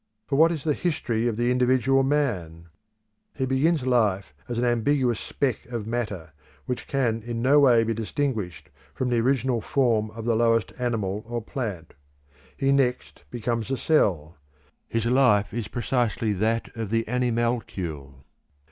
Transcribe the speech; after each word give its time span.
For 0.25 0.35
what 0.35 0.51
is 0.51 0.63
the 0.63 0.73
history 0.73 1.27
of 1.27 1.37
the 1.37 1.51
individual 1.51 2.01
man? 2.01 2.69
He 3.35 3.45
begins 3.45 3.85
life 3.85 4.33
as 4.49 4.57
an 4.57 4.65
ambiguous 4.65 5.19
speck 5.19 5.67
of 5.67 5.85
matter 5.85 6.33
which 6.65 6.87
can 6.87 7.21
in 7.21 7.43
no 7.43 7.59
way 7.59 7.83
be 7.83 7.93
distinguished 7.93 8.71
from 8.95 9.09
the 9.09 9.19
original 9.19 9.61
form 9.61 10.09
of 10.09 10.25
the 10.25 10.35
lowest 10.35 10.73
animal 10.79 11.21
or 11.27 11.39
plant. 11.39 11.93
He 12.57 12.71
next 12.71 13.25
becomes 13.29 13.69
a 13.69 13.77
cell; 13.77 14.37
his 14.87 15.05
life 15.05 15.53
is 15.53 15.67
precisely 15.67 16.33
that 16.33 16.75
of 16.75 16.89
the 16.89 17.07
animalcule. 17.07 18.25